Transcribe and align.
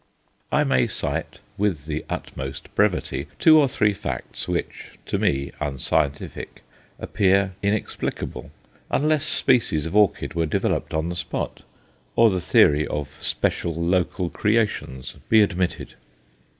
I 0.51 0.63
may 0.63 0.87
cite, 0.87 1.37
with 1.59 1.85
the 1.85 2.03
utmost 2.09 2.73
brevity, 2.73 3.27
two 3.37 3.59
or 3.59 3.67
three 3.67 3.93
facts 3.93 4.47
which 4.47 4.97
to 5.05 5.19
me 5.19 5.51
unscientific 5.61 6.63
appear 6.97 7.53
inexplicable, 7.61 8.49
unless 8.89 9.23
species 9.25 9.85
of 9.85 9.95
orchid 9.95 10.33
were 10.33 10.47
developed 10.47 10.95
on 10.95 11.09
the 11.09 11.15
spot; 11.15 11.61
or 12.15 12.31
the 12.31 12.41
theory 12.41 12.87
of 12.87 13.15
special 13.19 13.75
local 13.75 14.31
creations 14.31 15.17
be 15.29 15.43
admitted. 15.43 15.93